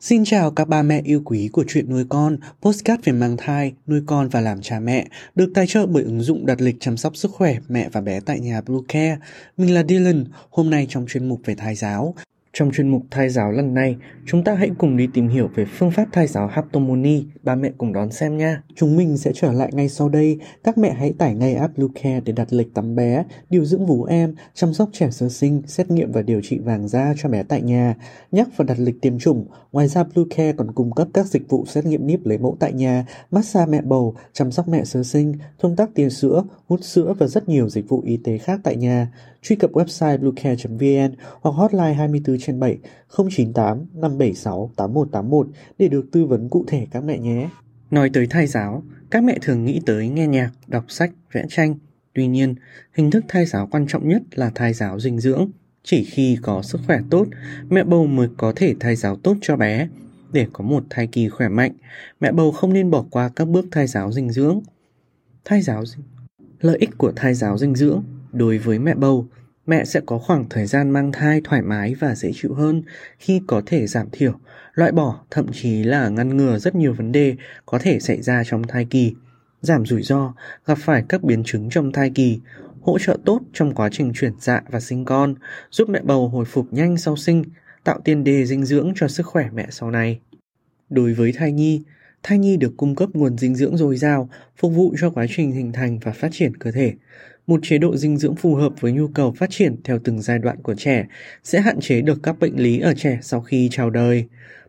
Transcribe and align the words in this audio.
Xin 0.00 0.24
chào 0.24 0.50
các 0.50 0.68
ba 0.68 0.82
mẹ 0.82 1.00
yêu 1.04 1.22
quý 1.24 1.48
của 1.52 1.64
chuyện 1.68 1.90
nuôi 1.90 2.04
con, 2.08 2.36
postcard 2.62 3.02
về 3.04 3.12
mang 3.12 3.36
thai, 3.36 3.72
nuôi 3.86 4.02
con 4.06 4.28
và 4.28 4.40
làm 4.40 4.62
cha 4.62 4.80
mẹ, 4.80 5.06
được 5.34 5.50
tài 5.54 5.66
trợ 5.66 5.86
bởi 5.86 6.02
ứng 6.02 6.20
dụng 6.20 6.46
đặt 6.46 6.60
lịch 6.60 6.76
chăm 6.80 6.96
sóc 6.96 7.16
sức 7.16 7.30
khỏe 7.30 7.56
mẹ 7.68 7.88
và 7.92 8.00
bé 8.00 8.20
tại 8.20 8.40
nhà 8.40 8.60
Blue 8.60 8.80
Care. 8.88 9.18
Mình 9.56 9.74
là 9.74 9.82
Dylan, 9.88 10.24
hôm 10.50 10.70
nay 10.70 10.86
trong 10.88 11.06
chuyên 11.08 11.28
mục 11.28 11.40
về 11.44 11.54
thai 11.54 11.74
giáo, 11.74 12.14
trong 12.58 12.70
chuyên 12.72 12.88
mục 12.88 13.02
thai 13.10 13.28
giáo 13.28 13.52
lần 13.52 13.74
này, 13.74 13.96
chúng 14.26 14.44
ta 14.44 14.54
hãy 14.54 14.70
cùng 14.78 14.96
đi 14.96 15.06
tìm 15.14 15.28
hiểu 15.28 15.48
về 15.54 15.64
phương 15.64 15.90
pháp 15.90 16.04
thai 16.12 16.26
giáo 16.26 16.46
Haptomony. 16.46 17.24
Ba 17.42 17.54
mẹ 17.54 17.70
cùng 17.78 17.92
đón 17.92 18.10
xem 18.10 18.36
nha. 18.36 18.62
Chúng 18.76 18.96
mình 18.96 19.16
sẽ 19.16 19.32
trở 19.34 19.52
lại 19.52 19.70
ngay 19.72 19.88
sau 19.88 20.08
đây. 20.08 20.38
Các 20.64 20.78
mẹ 20.78 20.92
hãy 20.92 21.14
tải 21.18 21.34
ngay 21.34 21.54
app 21.54 21.76
Bluecare 21.76 22.20
để 22.20 22.32
đặt 22.32 22.52
lịch 22.52 22.74
tắm 22.74 22.96
bé, 22.96 23.24
điều 23.50 23.64
dưỡng 23.64 23.86
vú 23.86 24.04
em, 24.04 24.34
chăm 24.54 24.74
sóc 24.74 24.88
trẻ 24.92 25.10
sơ 25.10 25.28
sinh, 25.28 25.62
xét 25.66 25.90
nghiệm 25.90 26.12
và 26.12 26.22
điều 26.22 26.40
trị 26.42 26.58
vàng 26.58 26.88
da 26.88 27.14
cho 27.16 27.28
bé 27.28 27.42
tại 27.42 27.62
nhà, 27.62 27.94
nhắc 28.32 28.48
và 28.56 28.64
đặt 28.64 28.78
lịch 28.78 29.00
tiêm 29.00 29.18
chủng. 29.18 29.46
Ngoài 29.72 29.88
ra 29.88 30.04
Bluecare 30.04 30.52
còn 30.52 30.72
cung 30.72 30.92
cấp 30.92 31.08
các 31.14 31.26
dịch 31.26 31.48
vụ 31.48 31.64
xét 31.66 31.86
nghiệm 31.86 32.06
níp 32.06 32.26
lấy 32.26 32.38
mẫu 32.38 32.56
tại 32.60 32.72
nhà, 32.72 33.06
massage 33.30 33.72
mẹ 33.72 33.80
bầu, 33.82 34.14
chăm 34.32 34.52
sóc 34.52 34.68
mẹ 34.68 34.84
sơ 34.84 35.02
sinh, 35.02 35.34
thông 35.58 35.76
tác 35.76 35.90
tiền 35.94 36.10
sữa, 36.10 36.44
hút 36.66 36.84
sữa 36.84 37.14
và 37.18 37.26
rất 37.26 37.48
nhiều 37.48 37.68
dịch 37.68 37.88
vụ 37.88 38.02
y 38.04 38.16
tế 38.16 38.38
khác 38.38 38.60
tại 38.64 38.76
nhà. 38.76 39.08
Truy 39.42 39.56
cập 39.56 39.70
website 39.70 40.18
bluecare.vn 40.18 41.14
hoặc 41.40 41.52
hotline 41.52 41.92
24 41.92 42.38
trên 42.40 42.60
7 42.60 42.78
098 43.08 43.86
576 43.94 44.70
8181 44.76 45.46
để 45.78 45.88
được 45.88 46.06
tư 46.12 46.24
vấn 46.24 46.48
cụ 46.48 46.64
thể 46.68 46.86
các 46.90 47.04
mẹ 47.04 47.18
nhé. 47.18 47.48
Nói 47.90 48.10
tới 48.12 48.26
thai 48.26 48.46
giáo, 48.46 48.82
các 49.10 49.24
mẹ 49.24 49.38
thường 49.42 49.64
nghĩ 49.64 49.80
tới 49.86 50.08
nghe 50.08 50.26
nhạc, 50.26 50.50
đọc 50.66 50.84
sách, 50.88 51.10
vẽ 51.32 51.44
tranh. 51.48 51.74
Tuy 52.14 52.26
nhiên, 52.26 52.54
hình 52.92 53.10
thức 53.10 53.24
thai 53.28 53.46
giáo 53.46 53.68
quan 53.70 53.86
trọng 53.86 54.08
nhất 54.08 54.22
là 54.30 54.50
thai 54.54 54.72
giáo 54.72 55.00
dinh 55.00 55.20
dưỡng. 55.20 55.50
Chỉ 55.82 56.04
khi 56.04 56.38
có 56.42 56.62
sức 56.62 56.80
khỏe 56.86 56.98
tốt, 57.10 57.26
mẹ 57.70 57.84
bầu 57.84 58.06
mới 58.06 58.28
có 58.36 58.52
thể 58.56 58.74
thai 58.80 58.96
giáo 58.96 59.16
tốt 59.16 59.36
cho 59.40 59.56
bé. 59.56 59.88
Để 60.32 60.46
có 60.52 60.64
một 60.64 60.84
thai 60.90 61.06
kỳ 61.06 61.28
khỏe 61.28 61.48
mạnh, 61.48 61.72
mẹ 62.20 62.32
bầu 62.32 62.52
không 62.52 62.72
nên 62.72 62.90
bỏ 62.90 63.04
qua 63.10 63.30
các 63.36 63.48
bước 63.48 63.66
thai 63.70 63.86
giáo 63.86 64.12
dinh 64.12 64.30
dưỡng. 64.30 64.60
Thai 65.44 65.62
giáo 65.62 65.86
dinh 65.86 66.04
Lợi 66.60 66.78
ích 66.78 66.90
của 66.98 67.12
thai 67.16 67.34
giáo 67.34 67.58
dinh 67.58 67.74
dưỡng 67.74 68.02
đối 68.32 68.58
với 68.58 68.78
mẹ 68.78 68.94
bầu, 68.94 69.26
mẹ 69.66 69.84
sẽ 69.84 70.00
có 70.06 70.18
khoảng 70.18 70.48
thời 70.50 70.66
gian 70.66 70.90
mang 70.90 71.12
thai 71.12 71.40
thoải 71.44 71.62
mái 71.62 71.94
và 71.94 72.14
dễ 72.14 72.30
chịu 72.34 72.54
hơn 72.54 72.82
khi 73.18 73.40
có 73.46 73.62
thể 73.66 73.86
giảm 73.86 74.06
thiểu, 74.12 74.32
loại 74.74 74.92
bỏ, 74.92 75.20
thậm 75.30 75.46
chí 75.52 75.82
là 75.82 76.08
ngăn 76.08 76.36
ngừa 76.36 76.58
rất 76.58 76.74
nhiều 76.74 76.94
vấn 76.94 77.12
đề 77.12 77.36
có 77.66 77.78
thể 77.78 78.00
xảy 78.00 78.22
ra 78.22 78.42
trong 78.46 78.62
thai 78.66 78.84
kỳ. 78.84 79.14
Giảm 79.60 79.86
rủi 79.86 80.02
ro, 80.02 80.34
gặp 80.66 80.78
phải 80.78 81.04
các 81.08 81.22
biến 81.22 81.42
chứng 81.44 81.70
trong 81.70 81.92
thai 81.92 82.10
kỳ, 82.14 82.40
hỗ 82.80 82.98
trợ 82.98 83.18
tốt 83.24 83.40
trong 83.52 83.74
quá 83.74 83.88
trình 83.92 84.12
chuyển 84.14 84.32
dạ 84.40 84.62
và 84.70 84.80
sinh 84.80 85.04
con, 85.04 85.34
giúp 85.70 85.88
mẹ 85.88 86.00
bầu 86.04 86.28
hồi 86.28 86.44
phục 86.44 86.72
nhanh 86.72 86.96
sau 86.96 87.16
sinh, 87.16 87.44
tạo 87.84 88.00
tiền 88.04 88.24
đề 88.24 88.46
dinh 88.46 88.64
dưỡng 88.64 88.92
cho 88.96 89.08
sức 89.08 89.26
khỏe 89.26 89.48
mẹ 89.54 89.66
sau 89.70 89.90
này. 89.90 90.20
Đối 90.90 91.14
với 91.14 91.32
thai 91.32 91.52
nhi 91.52 91.82
thai 92.22 92.38
nhi 92.38 92.56
được 92.56 92.74
cung 92.76 92.94
cấp 92.94 93.08
nguồn 93.12 93.38
dinh 93.38 93.54
dưỡng 93.54 93.76
dồi 93.76 93.96
dào, 93.96 94.28
phục 94.56 94.72
vụ 94.72 94.94
cho 95.00 95.10
quá 95.10 95.26
trình 95.28 95.52
hình 95.52 95.72
thành 95.72 95.98
và 95.98 96.12
phát 96.12 96.28
triển 96.32 96.56
cơ 96.56 96.72
thể 96.72 96.94
một 97.48 97.60
chế 97.62 97.78
độ 97.78 97.96
dinh 97.96 98.16
dưỡng 98.16 98.34
phù 98.34 98.54
hợp 98.54 98.72
với 98.80 98.92
nhu 98.92 99.08
cầu 99.08 99.32
phát 99.32 99.50
triển 99.50 99.76
theo 99.84 99.98
từng 100.04 100.22
giai 100.22 100.38
đoạn 100.38 100.62
của 100.62 100.74
trẻ 100.74 101.06
sẽ 101.44 101.60
hạn 101.60 101.80
chế 101.80 102.00
được 102.00 102.18
các 102.22 102.38
bệnh 102.38 102.56
lý 102.56 102.80
ở 102.80 102.94
trẻ 102.94 103.18
sau 103.22 103.40
khi 103.40 103.68
chào 103.72 103.90
đời. 103.90 104.24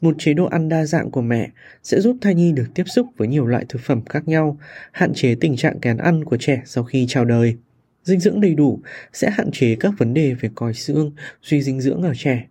Một 0.00 0.14
chế 0.18 0.34
độ 0.34 0.44
ăn 0.44 0.68
đa 0.68 0.84
dạng 0.84 1.10
của 1.10 1.22
mẹ 1.22 1.50
sẽ 1.82 2.00
giúp 2.00 2.16
thai 2.20 2.34
nhi 2.34 2.52
được 2.52 2.66
tiếp 2.74 2.84
xúc 2.86 3.06
với 3.16 3.28
nhiều 3.28 3.46
loại 3.46 3.64
thực 3.68 3.82
phẩm 3.82 4.04
khác 4.04 4.28
nhau, 4.28 4.58
hạn 4.92 5.14
chế 5.14 5.34
tình 5.34 5.56
trạng 5.56 5.80
kén 5.80 5.96
ăn 5.96 6.24
của 6.24 6.36
trẻ 6.36 6.62
sau 6.64 6.84
khi 6.84 7.06
chào 7.08 7.24
đời. 7.24 7.56
Dinh 8.04 8.20
dưỡng 8.20 8.40
đầy 8.40 8.54
đủ 8.54 8.80
sẽ 9.12 9.30
hạn 9.30 9.50
chế 9.52 9.76
các 9.80 9.92
vấn 9.98 10.14
đề 10.14 10.34
về 10.34 10.50
còi 10.54 10.74
xương, 10.74 11.12
suy 11.42 11.62
dinh 11.62 11.80
dưỡng 11.80 12.02
ở 12.02 12.12
trẻ. 12.16 12.46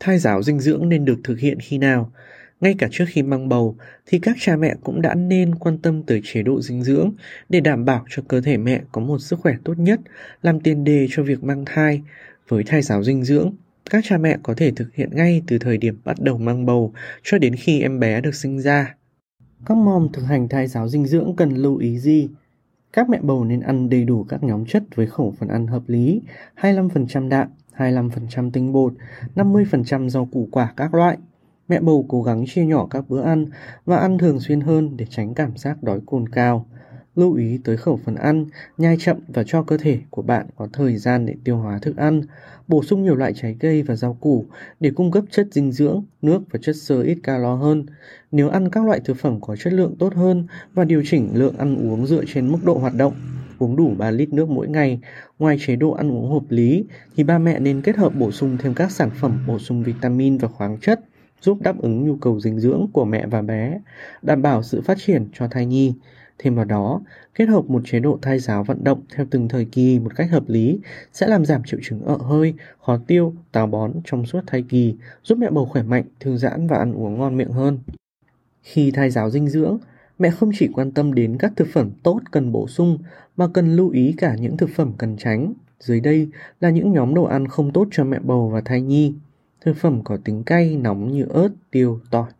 Thai 0.00 0.18
giáo 0.18 0.42
dinh 0.42 0.60
dưỡng 0.60 0.88
nên 0.88 1.04
được 1.04 1.18
thực 1.24 1.38
hiện 1.38 1.60
khi 1.60 1.78
nào? 1.78 2.12
Ngay 2.60 2.74
cả 2.78 2.88
trước 2.90 3.04
khi 3.08 3.22
mang 3.22 3.48
bầu 3.48 3.76
thì 4.06 4.18
các 4.18 4.36
cha 4.40 4.56
mẹ 4.56 4.74
cũng 4.84 5.02
đã 5.02 5.14
nên 5.14 5.54
quan 5.54 5.78
tâm 5.78 6.02
tới 6.02 6.20
chế 6.24 6.42
độ 6.42 6.60
dinh 6.60 6.82
dưỡng 6.82 7.12
để 7.48 7.60
đảm 7.60 7.84
bảo 7.84 8.04
cho 8.10 8.22
cơ 8.28 8.40
thể 8.40 8.56
mẹ 8.56 8.80
có 8.92 9.00
một 9.00 9.18
sức 9.18 9.40
khỏe 9.40 9.54
tốt 9.64 9.74
nhất, 9.78 10.00
làm 10.42 10.60
tiền 10.60 10.84
đề 10.84 11.06
cho 11.10 11.22
việc 11.22 11.44
mang 11.44 11.64
thai. 11.66 12.02
Với 12.48 12.64
thai 12.64 12.82
giáo 12.82 13.04
dinh 13.04 13.24
dưỡng, 13.24 13.52
các 13.90 14.04
cha 14.08 14.18
mẹ 14.18 14.38
có 14.42 14.54
thể 14.54 14.70
thực 14.70 14.94
hiện 14.94 15.08
ngay 15.12 15.42
từ 15.46 15.58
thời 15.58 15.78
điểm 15.78 16.00
bắt 16.04 16.16
đầu 16.20 16.38
mang 16.38 16.66
bầu 16.66 16.92
cho 17.22 17.38
đến 17.38 17.54
khi 17.54 17.80
em 17.80 18.00
bé 18.00 18.20
được 18.20 18.34
sinh 18.34 18.60
ra. 18.60 18.94
Các 19.66 19.76
mom 19.76 20.08
thực 20.12 20.22
hành 20.22 20.48
thai 20.48 20.66
giáo 20.66 20.88
dinh 20.88 21.06
dưỡng 21.06 21.34
cần 21.36 21.54
lưu 21.54 21.76
ý 21.76 21.98
gì? 21.98 22.28
Các 22.92 23.08
mẹ 23.08 23.18
bầu 23.22 23.44
nên 23.44 23.60
ăn 23.60 23.88
đầy 23.88 24.04
đủ 24.04 24.24
các 24.28 24.42
nhóm 24.42 24.66
chất 24.66 24.82
với 24.94 25.06
khẩu 25.06 25.34
phần 25.38 25.48
ăn 25.48 25.66
hợp 25.66 25.82
lý, 25.86 26.22
25% 26.60 27.28
đạm, 27.28 27.48
25% 27.76 28.50
tinh 28.50 28.72
bột, 28.72 28.92
50% 29.34 30.08
rau 30.08 30.26
củ 30.26 30.48
quả 30.52 30.72
các 30.76 30.94
loại, 30.94 31.18
Mẹ 31.68 31.80
bầu 31.80 32.04
cố 32.08 32.22
gắng 32.22 32.44
chia 32.46 32.64
nhỏ 32.64 32.86
các 32.90 33.04
bữa 33.08 33.22
ăn 33.22 33.46
và 33.84 33.96
ăn 33.96 34.18
thường 34.18 34.40
xuyên 34.40 34.60
hơn 34.60 34.96
để 34.96 35.06
tránh 35.10 35.34
cảm 35.34 35.56
giác 35.56 35.82
đói 35.82 36.00
cồn 36.06 36.28
cao. 36.28 36.66
Lưu 37.16 37.34
ý 37.34 37.58
tới 37.64 37.76
khẩu 37.76 38.00
phần 38.04 38.14
ăn, 38.14 38.46
nhai 38.78 38.96
chậm 39.00 39.16
và 39.28 39.44
cho 39.46 39.62
cơ 39.62 39.76
thể 39.76 39.98
của 40.10 40.22
bạn 40.22 40.46
có 40.56 40.68
thời 40.72 40.96
gian 40.96 41.26
để 41.26 41.34
tiêu 41.44 41.56
hóa 41.56 41.78
thức 41.78 41.96
ăn. 41.96 42.22
Bổ 42.68 42.82
sung 42.82 43.02
nhiều 43.02 43.14
loại 43.14 43.32
trái 43.32 43.56
cây 43.60 43.82
và 43.82 43.96
rau 43.96 44.14
củ 44.14 44.44
để 44.80 44.90
cung 44.90 45.10
cấp 45.10 45.24
chất 45.30 45.48
dinh 45.52 45.72
dưỡng, 45.72 46.04
nước 46.22 46.42
và 46.50 46.58
chất 46.62 46.76
xơ 46.76 47.02
ít 47.02 47.18
calo 47.22 47.54
hơn. 47.54 47.86
Nếu 48.32 48.48
ăn 48.48 48.70
các 48.70 48.84
loại 48.84 49.00
thực 49.00 49.16
phẩm 49.16 49.40
có 49.40 49.56
chất 49.56 49.72
lượng 49.72 49.96
tốt 49.98 50.14
hơn 50.14 50.46
và 50.74 50.84
điều 50.84 51.02
chỉnh 51.06 51.30
lượng 51.34 51.56
ăn 51.58 51.90
uống 51.90 52.06
dựa 52.06 52.24
trên 52.26 52.52
mức 52.52 52.58
độ 52.64 52.78
hoạt 52.78 52.94
động, 52.94 53.14
uống 53.58 53.76
đủ 53.76 53.94
3 53.98 54.10
lít 54.10 54.32
nước 54.32 54.48
mỗi 54.48 54.68
ngày. 54.68 55.00
Ngoài 55.38 55.56
chế 55.66 55.76
độ 55.76 55.90
ăn 55.90 56.10
uống 56.10 56.30
hợp 56.30 56.44
lý 56.48 56.84
thì 57.16 57.24
ba 57.24 57.38
mẹ 57.38 57.58
nên 57.58 57.82
kết 57.82 57.96
hợp 57.96 58.14
bổ 58.14 58.30
sung 58.30 58.56
thêm 58.60 58.74
các 58.74 58.90
sản 58.90 59.10
phẩm 59.20 59.44
bổ 59.46 59.58
sung 59.58 59.82
vitamin 59.82 60.38
và 60.38 60.48
khoáng 60.48 60.78
chất 60.80 61.00
giúp 61.40 61.58
đáp 61.60 61.78
ứng 61.78 62.06
nhu 62.06 62.16
cầu 62.16 62.40
dinh 62.40 62.60
dưỡng 62.60 62.86
của 62.92 63.04
mẹ 63.04 63.26
và 63.26 63.42
bé, 63.42 63.80
đảm 64.22 64.42
bảo 64.42 64.62
sự 64.62 64.80
phát 64.80 64.98
triển 65.00 65.26
cho 65.32 65.48
thai 65.48 65.66
nhi. 65.66 65.94
Thêm 66.38 66.54
vào 66.54 66.64
đó, 66.64 67.00
kết 67.34 67.48
hợp 67.48 67.64
một 67.64 67.82
chế 67.84 68.00
độ 68.00 68.18
thai 68.22 68.38
giáo 68.38 68.64
vận 68.64 68.84
động 68.84 69.00
theo 69.14 69.26
từng 69.30 69.48
thời 69.48 69.64
kỳ 69.64 69.98
một 69.98 70.16
cách 70.16 70.30
hợp 70.30 70.44
lý 70.46 70.78
sẽ 71.12 71.26
làm 71.26 71.44
giảm 71.44 71.62
triệu 71.64 71.80
chứng 71.82 72.00
ợ 72.00 72.16
hơi, 72.16 72.54
khó 72.80 72.98
tiêu, 73.06 73.34
táo 73.52 73.66
bón 73.66 73.92
trong 74.04 74.26
suốt 74.26 74.40
thai 74.46 74.64
kỳ, 74.68 74.94
giúp 75.22 75.38
mẹ 75.38 75.50
bầu 75.50 75.66
khỏe 75.66 75.82
mạnh, 75.82 76.04
thư 76.20 76.36
giãn 76.36 76.66
và 76.66 76.76
ăn 76.76 76.92
uống 76.92 77.18
ngon 77.18 77.36
miệng 77.36 77.52
hơn. 77.52 77.78
Khi 78.62 78.90
thai 78.90 79.10
giáo 79.10 79.30
dinh 79.30 79.48
dưỡng, 79.48 79.78
mẹ 80.18 80.30
không 80.30 80.50
chỉ 80.58 80.68
quan 80.72 80.90
tâm 80.90 81.14
đến 81.14 81.36
các 81.38 81.52
thực 81.56 81.68
phẩm 81.72 81.90
tốt 82.02 82.20
cần 82.30 82.52
bổ 82.52 82.68
sung 82.68 82.98
mà 83.36 83.48
cần 83.54 83.76
lưu 83.76 83.90
ý 83.90 84.14
cả 84.18 84.34
những 84.34 84.56
thực 84.56 84.70
phẩm 84.74 84.92
cần 84.98 85.16
tránh. 85.16 85.52
Dưới 85.80 86.00
đây 86.00 86.28
là 86.60 86.70
những 86.70 86.92
nhóm 86.92 87.14
đồ 87.14 87.24
ăn 87.24 87.48
không 87.48 87.72
tốt 87.72 87.88
cho 87.90 88.04
mẹ 88.04 88.18
bầu 88.22 88.48
và 88.48 88.60
thai 88.60 88.80
nhi. 88.80 89.14
Thực 89.60 89.76
phẩm 89.76 90.00
có 90.04 90.18
tính 90.24 90.42
cay 90.44 90.76
nóng 90.76 91.12
như 91.12 91.26
ớt, 91.28 91.48
tiêu, 91.70 92.00
tỏi, 92.10 92.30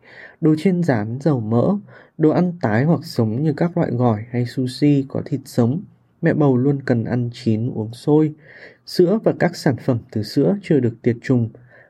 đồ 0.41 0.55
chiên 0.57 0.83
rán, 0.83 1.19
dầu 1.21 1.39
mỡ, 1.39 1.75
đồ 2.17 2.29
ăn 2.29 2.53
tái 2.61 2.83
hoặc 2.83 2.99
sống 3.03 3.43
như 3.43 3.53
các 3.53 3.77
loại 3.77 3.91
gỏi 3.91 4.25
hay 4.31 4.45
sushi 4.45 5.05
có 5.07 5.21
thịt 5.25 5.41
sống. 5.45 5.81
Mẹ 6.21 6.33
bầu 6.33 6.57
luôn 6.57 6.81
cần 6.85 7.05
ăn 7.05 7.29
chín 7.33 7.71
uống 7.73 7.93
sôi. 7.93 8.33
Sữa 8.85 9.19
và 9.23 9.33
các 9.39 9.55
sản 9.55 9.75
phẩm 9.77 9.97
từ 10.11 10.23
sữa 10.23 10.57
chưa 10.63 10.79
được 10.79 10.95
tiệt 11.01 11.17
trùng. 11.21 11.49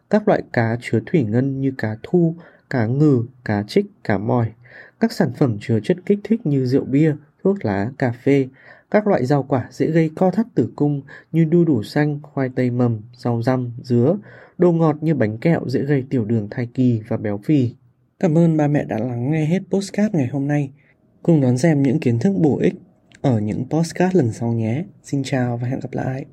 Các 0.09 0.28
loại 0.28 0.44
cá 0.53 0.78
chứa 0.81 1.00
thủy 1.06 1.23
ngân 1.23 1.62
như 1.62 1.72
cá 1.78 1.97
thu, 2.03 2.35
cá 2.69 2.85
ngừ, 2.85 3.23
cá 3.45 3.63
trích, 3.68 3.85
cá 4.03 4.18
mòi. 4.18 4.51
Các 5.00 5.12
sản 5.12 5.31
phẩm 5.38 5.57
chứa 5.62 5.79
chất 5.84 5.97
kích 6.06 6.19
thích 6.23 6.45
như 6.45 6.66
rượu 6.66 6.84
bia, 6.85 7.16
thuốc 7.44 7.66
lá, 7.66 7.91
cà 7.97 8.12
phê, 8.12 8.47
các 8.91 9.07
loại 9.07 9.25
rau 9.25 9.44
quả 9.44 9.67
dễ 9.72 9.88
gây 9.88 10.09
co 10.16 10.31
thắt 10.31 10.45
tử 10.55 10.69
cung 10.75 11.01
như 11.31 11.45
đu 11.45 11.66
đủ 11.66 11.83
xanh, 11.83 12.19
khoai 12.22 12.50
tây 12.55 12.69
mầm, 12.72 13.01
rau 13.13 13.41
răm, 13.41 13.72
dứa, 13.83 14.17
đồ 14.57 14.72
ngọt 14.72 14.95
như 15.01 15.16
bánh 15.16 15.38
kẹo 15.38 15.61
dễ 15.67 15.81
gây 15.81 16.03
tiểu 16.09 16.25
đường 16.25 16.47
thai 16.51 16.67
kỳ 16.73 17.01
và 17.07 17.17
béo 17.17 17.39
phì. 17.44 17.75
Cảm 18.19 18.38
ơn 18.38 18.57
ba 18.57 18.67
mẹ 18.67 18.85
đã 18.85 19.00
lắng 19.00 19.31
nghe 19.31 19.45
hết 19.45 19.59
postcard 19.69 20.16
ngày 20.16 20.27
hôm 20.27 20.47
nay. 20.47 20.72
Cùng 21.23 21.41
đón 21.41 21.57
xem 21.57 21.81
những 21.81 22.00
kiến 22.00 22.19
thức 22.19 22.33
bổ 22.38 22.57
ích 22.57 22.73
ở 23.22 23.39
những 23.39 23.66
postcard 23.69 24.16
lần 24.16 24.31
sau 24.31 24.53
nhé. 24.53 24.83
Xin 25.03 25.23
chào 25.23 25.57
và 25.57 25.67
hẹn 25.67 25.79
gặp 25.79 25.94
lại. 25.94 26.25